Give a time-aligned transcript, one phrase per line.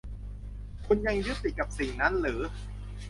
[0.85, 2.39] คุณยังยึดติดกับสิ่งนั้นหรือ